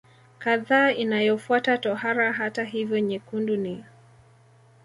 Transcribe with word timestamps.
kadhaa 0.39 0.91
inayofuata 0.91 1.77
tohara 1.77 2.33
Hata 2.33 2.63
hivyo 2.63 2.99
nyekundu 2.99 3.55
ni 3.57 3.83